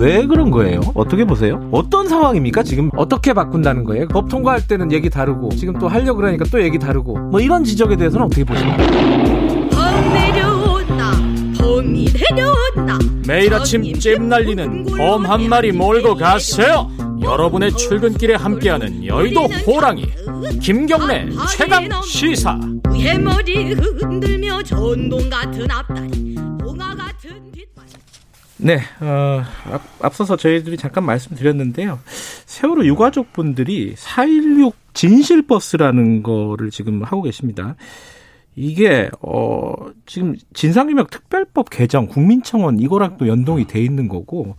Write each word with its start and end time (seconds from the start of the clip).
왜 0.00 0.26
그런 0.26 0.50
거예요? 0.50 0.80
어떻게 0.94 1.24
보세요? 1.26 1.68
어떤 1.72 2.08
상황입니까? 2.08 2.62
지금 2.62 2.90
어떻게 2.96 3.34
바꾼다는 3.34 3.84
거예요? 3.84 4.08
법 4.08 4.28
통과할 4.30 4.66
때는 4.66 4.92
얘기 4.92 5.10
다르고 5.10 5.50
지금 5.50 5.78
또 5.78 5.88
하려고 5.88 6.16
그러니까 6.20 6.44
또 6.50 6.62
얘기 6.62 6.78
다르고 6.78 7.18
뭐 7.18 7.38
이런 7.40 7.62
지적에 7.64 7.96
대해서는 7.96 8.24
어떻게 8.26 8.42
보십니까? 8.44 8.76
범 9.70 10.12
내려온다 10.14 11.12
범이 11.58 12.06
내려온다 12.14 12.98
매일 13.26 13.52
아침 13.52 13.92
잼 13.98 14.28
날리는 14.28 14.86
범 14.96 15.26
한 15.26 15.48
마리 15.48 15.70
몰고 15.70 16.14
가세요. 16.16 16.90
여러분의 17.22 17.72
출근길에 17.72 18.34
함께하는 18.36 19.04
여의도 19.04 19.42
호랑이 19.66 20.06
김경래 20.62 21.28
최강 21.56 21.86
시사. 22.02 22.58
머리 23.22 23.74
흔들며 23.74 24.62
전동 24.62 25.28
같은 25.28 25.70
앞다리 25.70 26.29
네, 28.62 28.80
어, 29.00 29.42
앞, 29.70 29.82
앞서서 30.00 30.36
저희들이 30.36 30.76
잠깐 30.76 31.04
말씀드렸는데요. 31.04 31.98
세월호 32.46 32.84
유가족 32.84 33.32
분들이 33.32 33.94
416 33.96 34.74
진실버스라는 34.92 36.22
거를 36.22 36.70
지금 36.70 37.02
하고 37.02 37.22
계십니다. 37.22 37.76
이게, 38.56 39.08
어, 39.22 39.72
지금 40.04 40.34
진상규명 40.52 41.06
특별법 41.10 41.70
개정, 41.70 42.06
국민청원 42.06 42.80
이거랑 42.80 43.16
또 43.16 43.28
연동이 43.28 43.66
돼 43.66 43.80
있는 43.82 44.08
거고, 44.08 44.56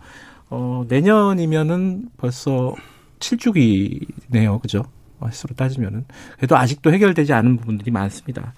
어, 0.50 0.84
내년이면은 0.88 2.08
벌써 2.16 2.74
7주기네요. 3.20 4.60
그죠? 4.60 4.82
횟수로 5.24 5.54
따지면은. 5.54 6.04
그래도 6.36 6.56
아직도 6.56 6.92
해결되지 6.92 7.32
않은 7.32 7.58
부분들이 7.58 7.92
많습니다. 7.92 8.54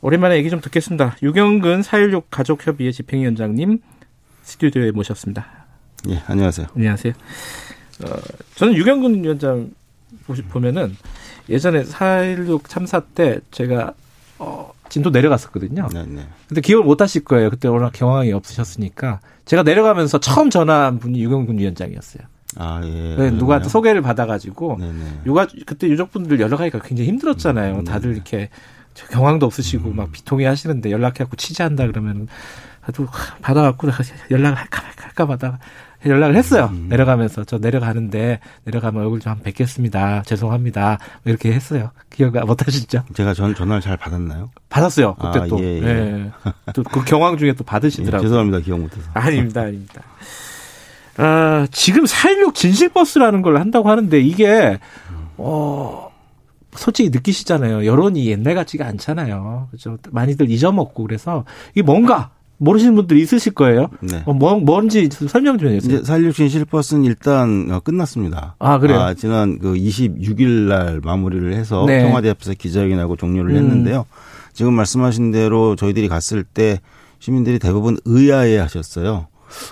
오랜만에 0.00 0.36
얘기 0.36 0.50
좀 0.50 0.60
듣겠습니다. 0.60 1.16
유경근 1.22 1.82
416 1.82 2.30
가족협의회 2.30 2.92
집행위원장님 2.92 3.80
스튜디오에 4.42 4.90
모셨습니다. 4.90 5.46
예, 6.08 6.22
안녕하세요. 6.26 6.66
안녕하세요. 6.74 7.12
어, 8.04 8.06
저는 8.56 8.74
유경근 8.74 9.22
위원장 9.22 9.70
보시- 10.26 10.42
보면은 10.42 10.96
예전에 11.48 11.84
4.16 11.84 12.68
참사 12.68 13.00
때 13.00 13.38
제가 13.50 13.94
어, 14.38 14.72
진도 14.88 15.10
내려갔었거든요. 15.10 15.88
네, 15.92 16.04
네. 16.06 16.26
근데 16.48 16.60
기억을 16.60 16.84
못 16.84 17.00
하실 17.00 17.22
거예요. 17.24 17.50
그때 17.50 17.68
워낙 17.68 17.92
경황이 17.92 18.32
없으셨으니까. 18.32 19.20
제가 19.44 19.62
내려가면서 19.62 20.18
처음 20.18 20.50
전화한 20.50 20.98
분이 20.98 21.22
유경근 21.22 21.58
위원장이었어요. 21.58 22.24
아, 22.56 22.80
예. 22.84 23.16
네, 23.16 23.30
누구한테 23.30 23.68
소개를 23.68 24.02
받아가지고 24.02 24.76
네, 24.80 24.92
네. 24.92 25.20
유가 25.24 25.46
그때 25.64 25.88
유족분들 25.88 26.38
연락하기가 26.40 26.80
굉장히 26.80 27.08
힘들었잖아요. 27.08 27.76
음, 27.76 27.84
다들 27.84 28.10
네. 28.10 28.16
이렇게 28.16 28.50
저 28.94 29.06
경황도 29.06 29.46
없으시고 29.46 29.90
막 29.92 30.12
비통해 30.12 30.44
하시는데 30.46 30.90
연락해갖고 30.90 31.36
취재한다 31.36 31.86
그러면 31.86 32.28
아주 32.84 33.06
받아갖고 33.40 33.88
연락을 34.30 34.58
할까 34.58 34.82
말까 34.82 35.04
할까 35.04 35.26
마다 35.26 35.58
연락을 36.04 36.34
했어요. 36.36 36.68
음. 36.72 36.86
내려가면서 36.88 37.44
저 37.44 37.58
내려가는데 37.58 38.40
내려가면 38.64 39.02
얼굴 39.02 39.20
좀 39.20 39.30
한번 39.30 39.44
뵙겠습니다. 39.44 40.22
죄송합니다. 40.22 40.98
뭐 41.22 41.30
이렇게 41.30 41.52
했어요. 41.52 41.90
기억 42.10 42.32
못 42.44 42.66
하시죠? 42.66 43.04
제가 43.14 43.34
전 43.34 43.54
전화를 43.54 43.80
잘 43.80 43.96
받았나요? 43.96 44.50
받았어요. 44.68 45.14
그때 45.14 45.40
아, 45.40 45.46
또. 45.46 45.60
예, 45.60 45.80
예. 45.80 45.86
예. 45.86 46.72
또그 46.72 47.04
경황 47.04 47.36
중에 47.38 47.52
또 47.52 47.62
예, 47.62 47.64
받으시더라고요. 47.64 48.28
죄송합니다. 48.28 48.60
기억 48.60 48.80
못 48.80 48.96
해서. 48.96 49.08
아닙니다, 49.14 49.60
아닙니다. 49.62 50.02
아, 51.18 51.66
지금 51.70 52.06
416 52.06 52.54
진실버스라는 52.54 53.42
걸 53.42 53.58
한다고 53.58 53.90
하는데 53.90 54.18
이게, 54.18 54.78
어, 55.36 56.10
솔직히 56.74 57.10
느끼시잖아요. 57.10 57.84
여론이 57.84 58.26
옛날 58.26 58.54
같지가 58.54 58.86
않잖아요. 58.86 59.68
그죠. 59.70 59.98
많이들 60.10 60.50
잊어먹고 60.50 61.02
그래서 61.04 61.44
이게 61.74 61.82
뭔가 61.82 62.30
모르시는 62.62 62.94
분들이 62.94 63.20
있으실 63.22 63.54
거예요. 63.54 63.88
네. 64.00 64.22
어, 64.24 64.32
뭐, 64.32 64.54
뭔지 64.54 65.08
좀 65.08 65.26
설명 65.26 65.58
좀 65.58 65.68
해주세요. 65.68 65.98
이제 65.98 66.04
416 66.06 66.36
진실버스는 66.36 67.04
일단 67.04 67.68
어, 67.70 67.80
끝났습니다. 67.80 68.54
아, 68.60 68.78
그래요? 68.78 69.14
지난 69.16 69.58
그 69.58 69.74
26일 69.74 70.68
날 70.68 71.00
마무리를 71.02 71.52
해서 71.54 71.84
네. 71.86 72.02
청와대 72.02 72.30
앞에서 72.30 72.54
기자회견하고 72.54 73.16
종료를 73.16 73.50
음. 73.52 73.56
했는데요. 73.56 74.06
지금 74.52 74.74
말씀하신 74.74 75.32
대로 75.32 75.74
저희들이 75.74 76.08
갔을 76.08 76.44
때 76.44 76.78
시민들이 77.18 77.58
대부분 77.58 77.98
의아해 78.04 78.58
하셨어요. 78.58 79.26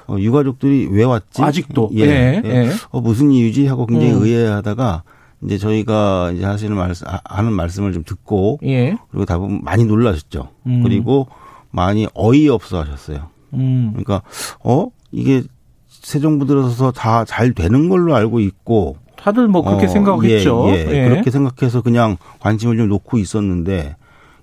어, 0.09 0.16
유가족들이 0.19 0.88
왜 0.91 1.04
왔지? 1.04 1.43
아직도. 1.43 1.91
예. 1.94 2.03
예, 2.03 2.43
예. 2.44 2.50
예. 2.50 2.70
어, 2.91 3.00
무슨 3.00 3.31
이유지? 3.31 3.66
하고 3.66 3.87
굉장히 3.87 4.14
음. 4.14 4.25
의아해 4.25 4.47
하다가 4.48 5.04
이제 5.44 5.59
저희가 5.59 6.32
이제 6.34 6.44
하시는 6.44 6.76
말씀, 6.76 7.06
아, 7.09 7.20
하는 7.25 7.53
말씀을 7.53 7.93
좀 7.93 8.03
듣고 8.04 8.59
예. 8.64 8.97
그리고 9.10 9.25
대부분 9.25 9.60
많이 9.62 9.84
놀라셨죠. 9.84 10.48
음. 10.66 10.82
그리고 10.82 11.28
많이 11.70 12.06
어이없어 12.14 12.81
하셨어요. 12.81 13.28
음. 13.54 13.91
그러니까 13.92 14.22
어 14.62 14.88
이게 15.12 15.42
새 15.88 16.20
정부 16.20 16.47
들어서 16.47 16.92
다잘 16.92 17.53
되는 17.53 17.88
걸로 17.88 18.14
알고 18.14 18.41
있고 18.41 18.97
다들 19.16 19.48
뭐 19.48 19.62
그렇게 19.62 19.86
어, 19.86 19.88
생각했죠. 19.88 20.64
예, 20.69 20.86
예. 20.88 21.08
그렇게 21.08 21.31
생각해서 21.31 21.82
그냥 21.82 22.16
관심을 22.41 22.76
좀 22.76 22.88
놓고 22.88 23.19
있었는데 23.19 23.97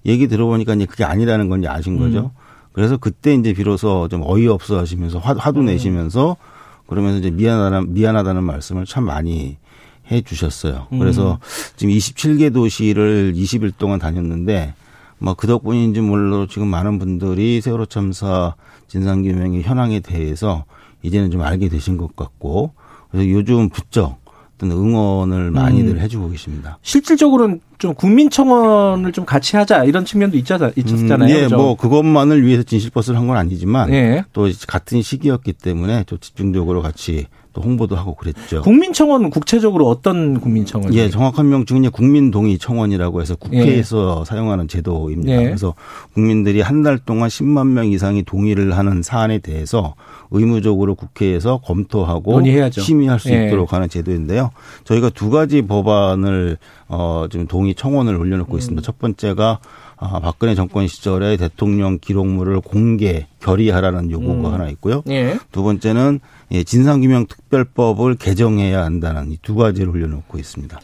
얘기 0.05 0.27
들어보니까 0.27 0.75
이제 0.75 0.85
그게 0.85 1.03
아니라는 1.03 1.49
건 1.49 1.59
이제 1.59 1.67
아신 1.67 1.97
거죠. 1.97 2.31
음. 2.35 2.41
그래서 2.71 2.97
그때 2.97 3.33
이제 3.33 3.53
비로소 3.53 4.07
좀 4.07 4.21
어이없어 4.23 4.77
하시면서 4.77 5.17
화, 5.17 5.33
화도 5.33 5.61
음. 5.61 5.65
내시면서 5.65 6.38
그러면서 6.85 7.17
이제 7.17 7.31
미안하다는 7.31 7.94
미안하다는 7.94 8.44
말씀을 8.44 8.85
참 8.85 9.05
많이 9.05 9.57
해 10.11 10.21
주셨어요. 10.21 10.88
음. 10.94 10.99
그래서 10.99 11.39
지금 11.75 11.94
27개 11.94 12.53
도시를 12.53 13.33
20일 13.35 13.73
동안 13.77 13.99
다녔는데 13.99 14.73
뭐 15.19 15.33
그 15.35 15.47
덕분인지 15.47 16.01
몰라 16.01 16.45
지금 16.50 16.67
많은 16.67 17.00
분들이 17.00 17.61
세월호 17.61 17.85
참사 17.88 18.55
진상규명의 18.88 19.63
현황에 19.63 20.00
대해서 20.00 20.66
이제는 21.03 21.31
좀 21.31 21.41
알게 21.41 21.69
되신 21.69 21.97
것 21.97 22.16
같고 22.16 22.73
그래서 23.11 23.29
요즘 23.29 23.69
부쩍 23.69 24.19
어떤 24.56 24.72
응원을 24.72 25.51
많이들 25.51 25.95
음. 25.95 26.00
해주고 26.00 26.31
계십니다. 26.31 26.79
실질적으로는 26.81 27.61
좀 27.77 27.94
국민청원을 27.94 29.11
좀 29.11 29.23
같이 29.25 29.56
하자 29.56 29.83
이런 29.83 30.03
측면도 30.03 30.35
있잖아, 30.38 30.72
있었잖아요. 30.75 31.35
음, 31.35 31.41
예? 31.44 31.47
뭐 31.47 31.75
그것만을 31.77 32.44
위해서 32.45 32.63
진실버스를 32.63 33.19
한 33.19 33.27
건 33.27 33.38
아니지만 33.38 33.91
예. 33.94 34.23
또 34.33 34.50
같은 34.67 35.01
시기였기 35.03 35.53
때문에 35.53 36.06
또 36.07 36.17
집중적으로 36.17 36.81
같이 36.81 37.27
또 37.53 37.61
홍보도 37.61 37.95
하고 37.95 38.15
그랬죠. 38.15 38.61
국민청원은 38.61 39.29
구체적으로 39.29 39.87
어떤 39.87 40.39
국민청원? 40.39 40.93
예, 40.93 41.09
정확한 41.09 41.49
명칭은 41.49 41.83
이제 41.83 41.89
국민동의 41.89 42.57
청원이라고 42.57 43.21
해서 43.21 43.35
국회에서 43.35 44.25
사용하는 44.25 44.67
제도입니다. 44.67 45.31
예. 45.33 45.43
그래서 45.45 45.73
국민들이 46.13 46.61
한 46.61 46.77
달 46.83 46.97
동안 46.99 47.27
10만 47.27 47.67
명 47.69 47.87
이상이 47.87 48.23
동의를 48.23 48.77
하는 48.77 49.01
사안에 49.01 49.39
대해서 49.39 49.95
의무적으로 50.29 50.93
국회에서 50.95 51.57
검토하고 51.63 52.33
논의해야죠. 52.33 52.81
심의할 52.81 53.19
수 53.19 53.29
예. 53.33 53.47
있도록 53.47 53.73
하는 53.73 53.89
제도인데요. 53.89 54.51
저희가 54.83 55.09
두 55.09 55.29
가지 55.29 55.63
법안을 55.63 56.57
어 56.89 57.25
지금 57.31 57.47
동의 57.47 57.73
청원을 57.75 58.15
올려놓고 58.15 58.53
음. 58.53 58.57
있습니다. 58.59 58.81
첫 58.83 58.99
번째가 58.99 59.59
아, 59.99 60.19
박근혜 60.19 60.53
정권 60.53 60.87
시절에 60.87 61.37
대통령 61.37 61.97
기록물을 61.99 62.61
공개 62.61 63.25
결의하라는 63.41 64.11
요구가 64.11 64.49
음. 64.49 64.53
하나 64.53 64.69
있고요. 64.69 65.01
예. 65.09 65.37
두 65.51 65.63
번째는 65.63 66.19
예, 66.51 66.63
진상규명특별법을 66.63 68.15
개정해야 68.15 68.83
한다는 68.83 69.31
이 69.31 69.37
두 69.41 69.55
가지를 69.55 69.89
올려놓고 69.89 70.37
있습니다. 70.37 70.79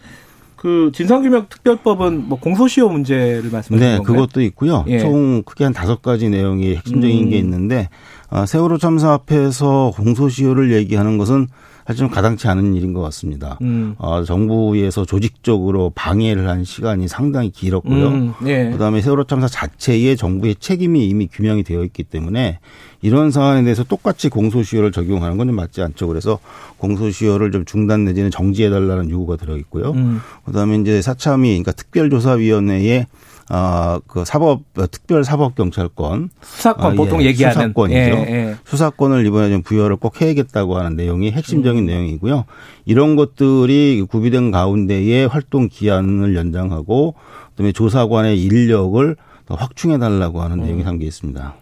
그 0.55 0.91
진상규명 0.93 1.47
특별법은 1.49 2.29
뭐 2.29 2.39
공소시효 2.39 2.87
문제를 2.89 3.49
말씀하시는 3.51 3.79
네, 3.79 3.97
건가요? 3.97 4.15
그것도 4.15 4.41
있고요. 4.43 4.85
예. 4.87 4.99
총 4.99 5.43
크게 5.43 5.65
한 5.65 5.73
다섯 5.73 6.01
가지 6.01 6.29
내용이 6.29 6.75
핵심적인 6.77 7.25
음. 7.25 7.29
게 7.29 7.37
있는데 7.37 7.89
아, 8.29 8.45
세월호 8.45 8.77
참사 8.77 9.11
앞에서 9.11 9.91
공소시효를 9.95 10.71
얘기하는 10.73 11.17
것은 11.17 11.47
사실 11.85 11.99
좀 11.99 12.09
가당치 12.09 12.47
않은 12.47 12.75
일인 12.75 12.93
것 12.93 13.01
같습니다. 13.01 13.57
음. 13.61 13.95
어, 13.97 14.23
정부에서 14.23 15.05
조직적으로 15.05 15.91
방해를 15.93 16.47
한 16.49 16.63
시간이 16.63 17.07
상당히 17.07 17.51
길었고요. 17.51 18.07
음, 18.07 18.33
예. 18.45 18.69
그다음에 18.71 19.01
세월호 19.01 19.25
참사 19.25 19.47
자체에 19.47 20.15
정부의 20.15 20.55
책임이 20.59 21.07
이미 21.07 21.27
규명이 21.27 21.63
되어 21.63 21.83
있기 21.83 22.03
때문에 22.03 22.59
이런 23.01 23.31
사안에 23.31 23.63
대해서 23.63 23.83
똑같이 23.83 24.29
공소시효를 24.29 24.91
적용하는 24.91 25.37
건 25.37 25.43
좀 25.43 25.55
맞지 25.57 25.81
않죠. 25.81 26.07
그래서 26.07 26.39
공소시효를 26.77 27.51
좀 27.51 27.65
중단 27.65 28.05
내지는 28.05 28.31
정지해달라는 28.31 29.09
요구가 29.09 29.35
들어 29.35 29.57
있고요. 29.57 29.91
음. 29.91 30.21
그다음에 30.45 30.77
이제 30.77 31.01
사참위 31.01 31.49
그러니까 31.49 31.73
특별조사위원회에 31.73 33.07
아그 33.49 34.25
사법 34.25 34.61
특별 34.91 35.23
사법 35.23 35.55
경찰권 35.55 36.29
수사권 36.41 36.85
아, 36.85 36.95
보통 36.95 37.21
예, 37.21 37.27
얘기하는 37.27 37.53
수사권이죠. 37.55 37.97
예, 37.99 38.25
예. 38.29 38.55
수사권을 38.65 39.25
이번에 39.25 39.49
좀 39.49 39.61
부여를 39.61 39.97
꼭 39.97 40.21
해야겠다고 40.21 40.77
하는 40.77 40.95
내용이 40.95 41.31
핵심적인 41.31 41.83
음. 41.83 41.85
내용이고요. 41.85 42.45
이런 42.85 43.15
것들이 43.15 44.05
구비된 44.09 44.51
가운데에 44.51 45.25
활동 45.25 45.67
기한을 45.67 46.35
연장하고 46.35 47.15
그다음에 47.51 47.71
조사관의 47.73 48.41
인력을 48.41 49.15
더 49.45 49.55
확충해 49.55 49.97
달라고 49.97 50.41
하는 50.41 50.59
음. 50.59 50.65
내용이 50.65 50.83
담겨 50.83 51.05
있습니다. 51.05 51.53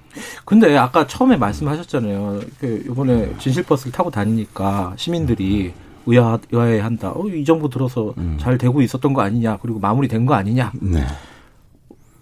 근데 0.46 0.78
아까 0.78 1.08
처음에 1.08 1.38
말씀하셨잖아요. 1.38 2.42
그 2.60 2.84
이번에 2.86 3.34
진실버스를 3.40 3.92
타고 3.92 4.12
다니니까 4.12 4.94
시민들이 4.98 5.74
의아, 6.06 6.38
의아해한다. 6.52 7.12
어, 7.12 7.28
이 7.28 7.46
정부 7.46 7.70
들어서 7.70 8.14
음. 8.18 8.38
잘 8.40 8.58
되고 8.58 8.82
있었던 8.82 9.14
거 9.14 9.22
아니냐. 9.22 9.58
그리고 9.62 9.80
마무리된 9.80 10.26
거 10.26 10.34
아니냐. 10.34 10.72
네. 10.82 11.06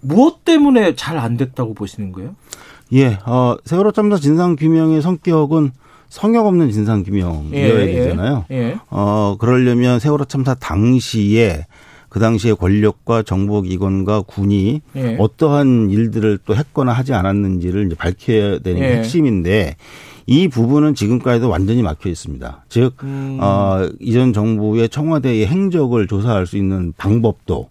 무엇 0.00 0.44
때문에 0.44 0.94
잘 0.94 1.18
안 1.18 1.36
됐다고 1.36 1.74
보시는 1.74 2.12
거예요? 2.12 2.34
예, 2.92 3.18
어, 3.26 3.56
세월호 3.64 3.92
참사 3.92 4.16
진상 4.16 4.56
규명의 4.56 5.02
성격은 5.02 5.72
성역 6.08 6.46
없는 6.46 6.70
진상 6.72 7.02
규명이어야 7.04 7.80
예, 7.82 7.86
되잖아요. 7.86 8.44
예. 8.50 8.76
어 8.90 9.36
그러려면 9.38 10.00
세월호 10.00 10.24
참사 10.24 10.54
당시에 10.54 11.66
그 12.08 12.18
당시에 12.18 12.54
권력과 12.54 13.22
정보기관과 13.22 14.22
군이 14.22 14.80
예. 14.96 15.16
어떠한 15.20 15.90
일들을 15.90 16.40
또 16.44 16.56
했거나 16.56 16.92
하지 16.92 17.14
않았는지를 17.14 17.86
이제 17.86 17.94
밝혀야 17.94 18.58
되는 18.58 18.80
게 18.80 18.90
예. 18.90 18.96
핵심인데 18.96 19.76
이 20.26 20.48
부분은 20.48 20.94
지금까지도 20.96 21.48
완전히 21.48 21.82
막혀 21.82 22.08
있습니다. 22.08 22.64
즉, 22.68 22.94
음. 23.04 23.38
어, 23.40 23.88
이전 24.00 24.32
정부의 24.32 24.88
청와대의 24.88 25.46
행적을 25.46 26.06
조사할 26.08 26.46
수 26.46 26.56
있는 26.56 26.92
방법도 26.96 27.68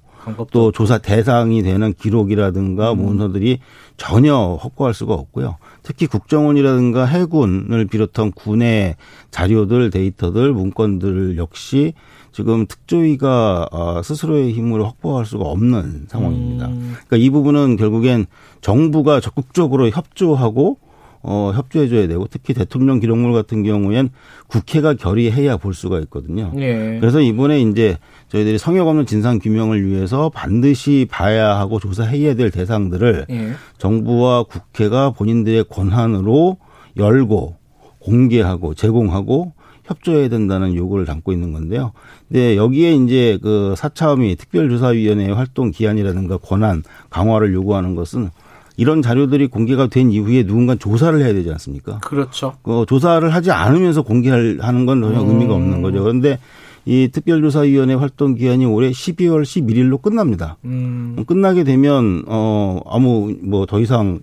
또 0.52 0.72
조사 0.72 0.98
대상이 0.98 1.64
되는 1.64 1.94
기록이라든가 1.94 2.94
문서들이 2.94 3.60
전혀 3.98 4.58
확보할 4.60 4.94
수가 4.94 5.14
없고요. 5.14 5.58
특히 5.84 6.08
국정원이라든가 6.08 7.06
해군을 7.06 7.86
비롯한 7.86 8.32
군의 8.32 8.96
자료들, 9.32 9.90
데이터들, 9.90 10.54
문건들 10.54 11.38
역시 11.38 11.94
지금 12.32 12.66
특조위가 12.68 13.68
어, 13.72 14.02
스스로의 14.04 14.54
힘으로 14.54 14.86
확보할 14.86 15.26
수가 15.26 15.46
없는 15.46 16.06
상황입니다. 16.08 16.68
음. 16.68 16.96
그러니까 17.08 17.18
이 17.18 17.30
부분은 17.30 17.76
결국엔 17.76 18.28
정부가 18.62 19.20
적극적으로 19.20 19.90
협조하고 19.90 20.78
어, 21.22 21.52
협조해줘야 21.54 22.08
되고 22.08 22.28
특히 22.30 22.54
대통령 22.54 23.00
기록물 23.00 23.34
같은 23.34 23.64
경우엔 23.64 24.10
국회가 24.48 24.94
결의해야 24.94 25.58
볼 25.58 25.74
수가 25.74 26.00
있거든요. 26.02 26.52
예. 26.58 26.98
그래서 27.00 27.20
이번에 27.20 27.62
이제 27.62 27.98
저희들이 28.30 28.58
성역 28.58 28.88
없는 28.88 29.06
진상 29.06 29.40
규명을 29.40 29.86
위해서 29.86 30.30
반드시 30.30 31.08
봐야 31.10 31.58
하고 31.58 31.80
조사해야 31.80 32.36
될 32.36 32.52
대상들을 32.52 33.26
예. 33.30 33.52
정부와 33.78 34.44
국회가 34.44 35.12
본인들의 35.12 35.66
권한으로 35.66 36.58
열고 36.98 37.56
공개하고 38.00 38.74
제공하고 38.74 39.54
협조해야 39.90 40.30
된다는 40.30 40.76
요구를 40.76 41.06
담고 41.06 41.34
있는 41.34 41.52
건데요. 41.52 41.92
근데 42.28 42.56
여기에 42.56 42.96
이제 42.96 43.40
그 43.42 43.74
사참위 43.76 44.36
특별조사위원회의 44.36 45.34
활동 45.34 45.72
기한이라든가 45.72 46.38
권한 46.38 46.84
강화를 47.10 47.54
요구하는 47.54 47.96
것은 47.96 48.30
이런 48.80 49.02
자료들이 49.02 49.48
공개가 49.48 49.88
된 49.88 50.10
이후에 50.12 50.44
누군가 50.46 50.76
조사를 50.76 51.20
해야 51.20 51.34
되지 51.34 51.52
않습니까? 51.52 52.00
그렇죠. 52.00 52.54
그 52.64 52.86
조사를 52.88 53.28
하지 53.34 53.52
않으면서 53.52 54.04
공개하는 54.04 54.86
건 54.86 55.02
전혀 55.02 55.20
의미가 55.20 55.54
없는 55.54 55.82
거죠. 55.82 56.02
그런데 56.02 56.40
이 56.86 57.10
특별조사위원회 57.12 57.94
활동 57.96 58.36
기한이 58.36 58.66
올해 58.66 58.90
12월 58.90 59.44
11일로 59.44 60.02
끝납니다. 60.02 60.58
음. 60.64 61.24
끝나게 61.28 61.64
되면 61.66 62.24
어 62.28 62.80
아무 62.88 63.36
뭐 63.42 63.66
더 63.66 63.80
이상 63.82 64.22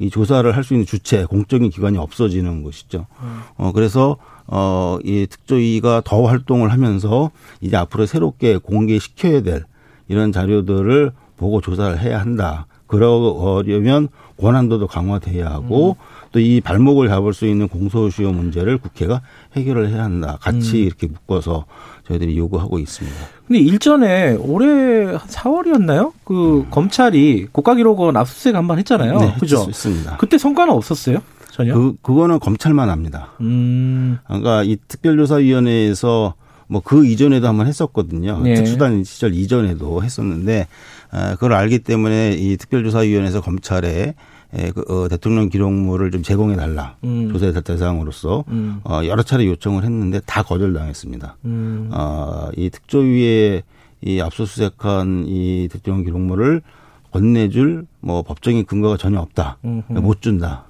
이 0.00 0.08
조사를 0.10 0.50
할 0.56 0.64
수 0.64 0.74
있는 0.74 0.86
주체 0.86 1.24
공적인 1.24 1.68
기관이 1.70 1.98
없어지는 1.98 2.62
것이죠. 2.62 3.06
어 3.56 3.72
그래서 3.74 4.16
어이 4.46 5.26
특조위가 5.28 6.02
더 6.04 6.22
활동을 6.24 6.72
하면서 6.72 7.30
이제 7.60 7.76
앞으로 7.76 8.06
새롭게 8.06 8.56
공개시켜야 8.56 9.42
될 9.42 9.64
이런 10.08 10.32
자료들을 10.32 11.12
보고 11.36 11.60
조사를 11.60 11.98
해야 12.00 12.20
한다. 12.20 12.66
그러려면 12.88 14.08
권한도도 14.40 14.86
강화돼야 14.88 15.48
하고 15.50 15.96
또이 16.32 16.60
발목을 16.60 17.08
잡을 17.08 17.32
수 17.32 17.46
있는 17.46 17.68
공소시효 17.68 18.32
문제를 18.32 18.78
국회가 18.78 19.22
해결을 19.56 19.88
해야 19.90 20.04
한다. 20.04 20.36
같이 20.40 20.80
이렇게 20.82 21.06
묶어서 21.06 21.64
저희들이 22.06 22.36
요구하고 22.36 22.78
있습니다. 22.78 23.16
근데 23.46 23.60
일전에 23.60 24.32
올해 24.34 25.04
한 25.06 25.18
4월이었나요? 25.18 26.12
그 26.24 26.66
검찰이 26.70 27.46
국가기록원 27.52 28.16
압수수색 28.16 28.54
한 28.56 28.66
번 28.66 28.78
했잖아요. 28.78 29.18
네, 29.18 29.34
그죠? 29.40 29.64
있습니다. 29.68 30.16
그때 30.18 30.36
성과는 30.38 30.74
없었어요? 30.74 31.18
전혀? 31.50 31.74
그 31.74 31.94
그거는 32.02 32.38
검찰만 32.40 32.90
합니다. 32.90 33.32
음. 33.40 34.18
그러니까 34.26 34.62
이 34.64 34.76
특별조사위원회에서 34.86 36.34
뭐 36.70 36.82
그 36.84 37.06
이전에도 37.06 37.48
한번 37.48 37.66
했었거든요. 37.66 38.40
네. 38.42 38.54
특수단 38.54 39.02
시절 39.02 39.32
이전에도 39.34 40.02
했었는데 40.02 40.62
아, 40.62 40.97
그걸 41.10 41.52
알기 41.54 41.80
때문에 41.80 42.32
이 42.32 42.56
특별조사위원회에서 42.56 43.40
검찰에 43.40 44.14
에, 44.54 44.70
그, 44.70 44.82
어, 44.88 45.08
대통령 45.08 45.50
기록물을 45.50 46.10
좀 46.10 46.22
제공해 46.22 46.56
달라 46.56 46.96
음. 47.04 47.30
조사 47.30 47.52
대상으로서 47.60 48.44
음. 48.48 48.80
어, 48.82 49.02
여러 49.04 49.22
차례 49.22 49.44
요청을 49.46 49.84
했는데 49.84 50.20
다 50.24 50.42
거절당했습니다. 50.42 51.36
음. 51.44 51.90
어, 51.92 52.48
이 52.56 52.70
특조위에 52.70 53.62
이 54.00 54.20
압수수색한 54.20 55.24
이 55.26 55.68
대통령 55.70 56.04
기록물을 56.04 56.62
건네줄 57.10 57.86
뭐 58.00 58.22
법적인 58.22 58.64
근거가 58.64 58.96
전혀 58.96 59.18
없다. 59.20 59.58
음흠. 59.64 59.92
못 59.98 60.22
준다. 60.22 60.64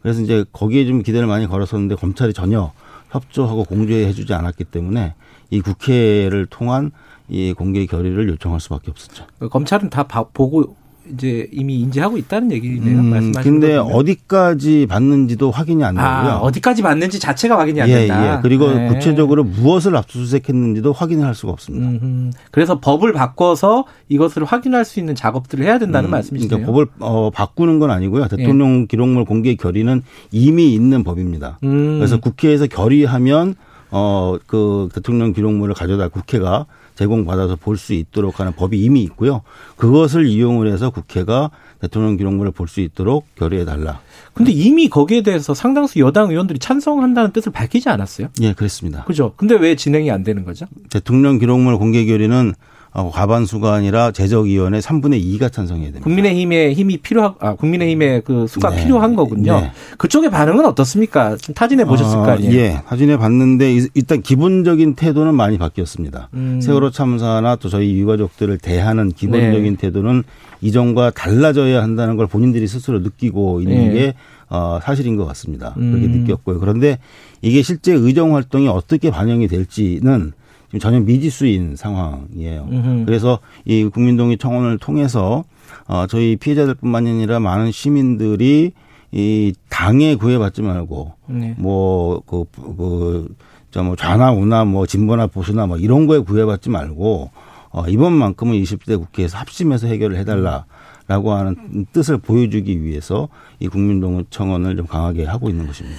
그래서 0.00 0.22
이제 0.22 0.44
거기에 0.52 0.86
좀 0.86 1.02
기대를 1.02 1.26
많이 1.26 1.46
걸었었는데 1.46 1.96
검찰이 1.96 2.32
전혀 2.32 2.72
협조하고 3.10 3.64
공개해 3.64 4.12
주지 4.12 4.32
않았기 4.34 4.64
때문에 4.64 5.14
이 5.50 5.60
국회를 5.60 6.46
통한 6.46 6.90
이 7.28 7.52
공개 7.52 7.84
결의를 7.86 8.28
요청할 8.28 8.60
수밖에 8.60 8.90
없었죠. 8.90 9.24
그 9.38 9.48
검찰은 9.48 9.90
다 9.90 10.04
봐- 10.04 10.24
보고 10.32 10.76
이제 11.14 11.48
이미 11.52 11.80
인지하고 11.80 12.16
있다는 12.18 12.52
얘기네요. 12.52 12.98
음, 12.98 13.06
말씀하신 13.06 13.52
근데 13.52 13.76
거 13.76 13.82
보면. 13.84 13.96
어디까지 13.98 14.86
받는지도 14.86 15.50
확인이 15.50 15.82
안 15.84 15.94
되고요. 15.94 16.08
아, 16.08 16.38
어디까지 16.38 16.82
맞는지 16.82 17.18
자체가 17.20 17.58
확인이 17.58 17.80
안 17.80 17.88
예, 17.88 17.94
된다. 18.06 18.36
예. 18.36 18.40
그리고 18.42 18.70
네. 18.72 18.88
구체적으로 18.88 19.44
무엇을 19.44 19.96
압수수색했는지도 19.96 20.92
확인을 20.92 21.26
할 21.26 21.34
수가 21.34 21.52
없습니다. 21.52 21.88
음흠. 21.88 22.30
그래서 22.50 22.80
법을 22.80 23.12
바꿔서 23.12 23.84
이것을 24.08 24.44
확인할 24.44 24.84
수 24.84 24.98
있는 25.00 25.14
작업들을 25.14 25.64
해야 25.64 25.78
된다는 25.78 26.08
음, 26.08 26.12
말씀이시네요. 26.12 26.48
그러니까 26.48 26.66
법을 26.72 26.86
어, 27.00 27.30
바꾸는 27.30 27.78
건 27.78 27.90
아니고요. 27.90 28.28
대통령 28.28 28.86
기록물 28.86 29.24
공개 29.24 29.54
결의는 29.54 30.02
이미 30.30 30.72
있는 30.74 31.04
법입니다. 31.04 31.58
음. 31.64 31.98
그래서 31.98 32.18
국회에서 32.18 32.66
결의하면 32.66 33.54
어 33.92 34.38
그 34.46 34.88
대통령 34.94 35.32
기록물을 35.32 35.74
가져다 35.74 36.08
국회가 36.08 36.66
제공받아서 37.00 37.56
볼 37.56 37.78
수 37.80 37.94
있도록 37.94 38.40
하는 38.40 38.52
법이 38.52 38.78
이미 38.78 39.02
있고요. 39.04 39.40
그것을 39.76 40.26
이용을 40.26 40.70
해서 40.70 40.90
국회가 40.90 41.50
대통령 41.80 42.18
기록물을 42.18 42.52
볼 42.52 42.68
수 42.68 42.80
있도록 42.82 43.24
결의해 43.36 43.64
달라. 43.64 44.00
근데 44.34 44.52
이미 44.52 44.88
거기에 44.88 45.22
대해서 45.22 45.54
상당수 45.54 45.98
여당 45.98 46.30
의원들이 46.30 46.58
찬성한다는 46.58 47.32
뜻을 47.32 47.52
밝히지 47.52 47.88
않았어요. 47.88 48.28
예, 48.42 48.52
그렇습니다. 48.52 49.04
그죠? 49.04 49.32
근데 49.36 49.54
왜 49.56 49.76
진행이 49.76 50.10
안 50.10 50.22
되는 50.22 50.44
거죠? 50.44 50.66
대통령 50.90 51.38
기록물 51.38 51.78
공개 51.78 52.04
결의는 52.04 52.50
어, 52.50 52.54
과반수가 52.92 53.72
아니라 53.72 54.10
제적위원회 54.10 54.80
3분의 54.80 55.22
2가 55.24 55.52
찬성해야 55.52 55.86
됩니다. 55.86 56.04
국민의힘의 56.04 56.74
힘이 56.74 56.96
필요하, 56.98 57.34
아, 57.38 57.54
국민의힘의 57.54 58.22
그 58.24 58.46
수가 58.48 58.70
네. 58.70 58.82
필요한 58.82 59.14
거군요. 59.14 59.60
네. 59.60 59.72
그쪽의 59.96 60.30
반응은 60.30 60.64
어떻습니까? 60.66 61.36
좀 61.36 61.54
타진해 61.54 61.84
보셨을 61.84 62.18
어, 62.18 62.22
거 62.22 62.30
아니에요? 62.32 62.52
예, 62.54 62.82
사진에 62.88 63.16
봤는데 63.16 63.74
이- 63.76 63.88
일단 63.94 64.22
기본적인 64.22 64.94
태도는 64.96 65.34
많이 65.34 65.56
바뀌었습니다. 65.58 66.30
음. 66.34 66.60
세월호 66.60 66.90
참사나 66.90 67.56
또 67.56 67.68
저희 67.68 67.92
유가족들을 67.98 68.58
대하는 68.58 69.10
기본적인 69.12 69.72
네. 69.72 69.76
태도는 69.76 70.24
이전과 70.60 71.10
달라져야 71.10 71.82
한다는 71.82 72.16
걸 72.16 72.26
본인들이 72.26 72.66
스스로 72.66 72.98
느끼고 72.98 73.60
있는 73.60 73.88
네. 73.88 73.92
게 73.94 74.14
어, 74.48 74.80
사실인 74.82 75.16
것 75.16 75.24
같습니다. 75.26 75.74
그렇게 75.74 76.06
음. 76.06 76.10
느꼈고요. 76.24 76.58
그런데 76.58 76.98
이게 77.40 77.62
실제 77.62 77.92
의정 77.92 78.34
활동이 78.34 78.66
어떻게 78.66 79.10
반영이 79.10 79.46
될지는 79.46 80.32
지금 80.70 80.78
전혀 80.78 81.00
미지수인 81.00 81.74
상황이에요. 81.74 82.68
음흠. 82.70 83.04
그래서 83.04 83.40
이 83.64 83.84
국민동의 83.84 84.38
청원을 84.38 84.78
통해서 84.78 85.42
어, 85.86 86.06
저희 86.06 86.36
피해자들뿐만 86.36 87.08
아니라 87.08 87.40
많은 87.40 87.72
시민들이 87.72 88.72
이 89.10 89.52
당에 89.68 90.14
구애받지 90.14 90.62
말고 90.62 91.12
네. 91.26 91.56
뭐그 91.58 92.44
그, 92.52 93.34
저뭐 93.72 93.96
좌나 93.96 94.30
우나 94.30 94.64
뭐 94.64 94.86
진보나 94.86 95.26
보수나 95.26 95.66
뭐 95.66 95.76
이런 95.76 96.06
거에 96.06 96.20
구애받지 96.20 96.70
말고 96.70 97.30
어 97.70 97.88
이번만큼은 97.88 98.54
20대 98.54 98.96
국회에서 98.98 99.38
합심해서 99.38 99.88
해결을 99.88 100.16
해달라 100.16 100.66
라고 101.08 101.32
하는 101.32 101.86
뜻을 101.92 102.18
보여주기 102.18 102.84
위해서 102.84 103.28
이 103.58 103.66
국민동의 103.66 104.26
청원을 104.30 104.76
좀 104.76 104.86
강하게 104.86 105.24
하고 105.24 105.50
있는 105.50 105.66
것입니다. 105.66 105.98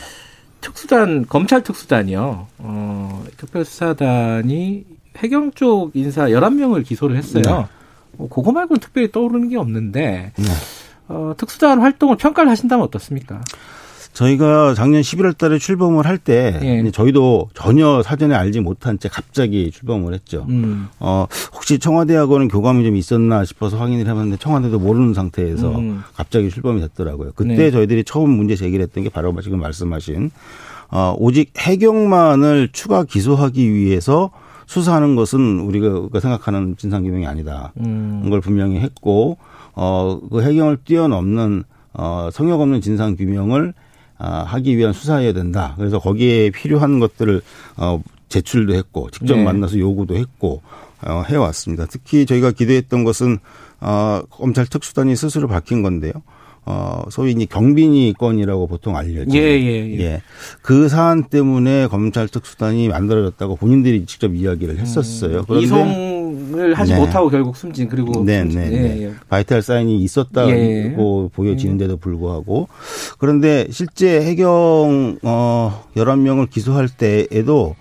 특수단 0.61 1.25
검찰 1.27 1.63
특수단이요. 1.63 2.47
어, 2.59 3.23
특별수사단이 3.37 4.85
해경 5.17 5.51
쪽 5.51 5.91
인사 5.95 6.27
11명을 6.27 6.85
기소를 6.85 7.17
했어요. 7.17 7.41
네. 7.43 7.51
어, 8.17 8.27
그거 8.29 8.51
말고는 8.51 8.79
특별히 8.79 9.11
떠오르는 9.11 9.49
게 9.49 9.57
없는데 9.57 10.33
네. 10.35 10.45
어, 11.07 11.33
특수단 11.37 11.81
활동을 11.81 12.15
평가를 12.17 12.49
하신다면 12.49 12.85
어떻습니까? 12.85 13.41
저희가 14.13 14.73
작년 14.73 15.01
11월 15.01 15.37
달에 15.37 15.57
출범을 15.57 16.05
할때 16.05 16.59
예. 16.61 16.91
저희도 16.91 17.49
전혀 17.53 18.03
사전에 18.03 18.35
알지 18.35 18.59
못한 18.59 18.99
채 18.99 19.09
갑자기 19.09 19.71
출범을 19.71 20.13
했죠. 20.13 20.45
음. 20.49 20.87
어, 20.99 21.27
혹시 21.53 21.79
청와대하고는 21.79 22.47
교감이 22.49 22.83
좀 22.83 22.95
있었나 22.95 23.45
싶어서 23.45 23.77
확인을 23.77 24.07
해봤는데 24.07 24.37
청와대도 24.37 24.79
모르는 24.79 25.13
상태에서 25.13 25.77
음. 25.77 26.03
갑자기 26.15 26.49
출범이 26.49 26.81
됐더라고요. 26.81 27.31
그때 27.35 27.55
네. 27.55 27.71
저희들이 27.71 28.03
처음 28.03 28.31
문제 28.31 28.55
제기를 28.55 28.83
했던 28.83 29.03
게 29.03 29.09
바로 29.09 29.33
지금 29.41 29.59
말씀하신 29.59 30.31
어, 30.91 31.15
오직 31.17 31.53
해경만을 31.57 32.69
추가 32.73 33.03
기소하기 33.03 33.73
위해서 33.73 34.31
수사하는 34.65 35.15
것은 35.15 35.59
우리가 35.61 36.19
생각하는 36.19 36.75
진상규명이 36.77 37.25
아니다. 37.27 37.71
음. 37.79 38.27
걸 38.29 38.41
분명히 38.41 38.77
했고 38.79 39.37
어, 39.73 40.19
그 40.29 40.43
해경을 40.43 40.79
뛰어넘는 40.83 41.63
어, 41.93 42.29
성역 42.31 42.61
없는 42.61 42.81
진상규명을 42.81 43.73
아, 43.73 43.90
하기 44.21 44.77
위한 44.77 44.93
수사여야 44.93 45.33
된다. 45.33 45.75
그래서 45.77 45.99
거기에 45.99 46.51
필요한 46.51 46.99
것들을 46.99 47.41
어, 47.77 48.01
제출도 48.29 48.73
했고 48.73 49.09
직접 49.11 49.35
네. 49.35 49.43
만나서 49.43 49.77
요구도 49.79 50.15
했고 50.15 50.61
어, 51.05 51.23
해왔습니다. 51.27 51.85
특히 51.89 52.25
저희가 52.25 52.51
기대했던 52.51 53.03
것은 53.03 53.39
어, 53.79 54.21
검찰 54.29 54.65
특수단이 54.67 55.15
스스로 55.15 55.47
밝힌 55.47 55.81
건데요. 55.81 56.13
어, 56.63 57.03
소위 57.09 57.31
이제 57.31 57.45
경비니 57.45 58.13
건이라고 58.17 58.67
보통 58.67 58.95
알려져. 58.95 59.35
예, 59.35 59.41
예, 59.41 59.99
예. 59.99 60.21
그 60.61 60.89
사안 60.89 61.23
때문에 61.23 61.87
검찰 61.87 62.27
특수단이 62.27 62.87
만들어졌다고 62.87 63.55
본인들이 63.55 64.05
직접 64.05 64.35
이야기를 64.35 64.77
했었어요. 64.77 65.43
그런데 65.47 65.65
이송 65.65 66.20
을 66.53 66.73
하지 66.73 66.93
네. 66.93 66.99
못하고 66.99 67.29
결국 67.29 67.55
숨진 67.55 67.87
그리고 67.87 68.23
네, 68.23 68.39
숨진. 68.41 68.59
네, 68.59 68.71
예, 68.71 68.79
네. 68.81 69.03
예. 69.03 69.13
바이탈 69.29 69.61
사인이 69.61 69.97
있었다고 70.03 70.49
예. 70.51 70.95
보여지는데도 71.33 71.97
불구하고 71.97 72.67
그런데 73.17 73.67
실제 73.69 74.21
해경 74.21 75.17
어 75.23 75.83
11명을 75.95 76.49
기소할 76.49 76.89
때에도 76.89 77.75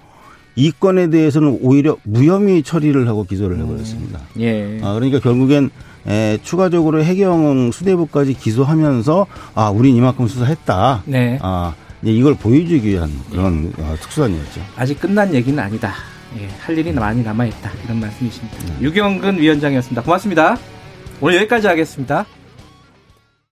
이 0.56 0.72
건에 0.72 1.08
대해서는 1.08 1.58
오히려 1.62 1.96
무혐의 2.02 2.62
처리를 2.62 3.08
하고 3.08 3.24
기소를 3.24 3.58
해버렸습니다. 3.58 4.20
예. 4.40 4.78
아, 4.82 4.94
그러니까 4.94 5.18
결국엔 5.20 5.70
에, 6.06 6.38
추가적으로 6.42 7.02
해경 7.04 7.70
수뇌부까지 7.72 8.34
기소하면서 8.34 9.26
아, 9.54 9.70
우린 9.70 9.96
이만큼 9.96 10.26
수사했다. 10.28 11.04
네. 11.06 11.38
아, 11.40 11.74
이걸 12.02 12.34
보여주기 12.34 12.88
위한 12.88 13.10
그런 13.30 13.72
어, 13.78 13.94
특수단이었죠. 14.00 14.60
아직 14.76 15.00
끝난 15.00 15.32
얘기는 15.34 15.58
아니다. 15.58 15.94
예, 16.38 16.48
할 16.60 16.78
일이 16.78 16.92
많이 16.92 17.22
남아있다. 17.22 17.70
이런 17.84 18.00
말씀이십니다. 18.00 18.80
유경근 18.80 19.38
위원장이었습니다. 19.38 20.02
고맙습니다. 20.02 20.56
오늘 21.20 21.36
여기까지 21.38 21.66
하겠습니다. 21.66 22.26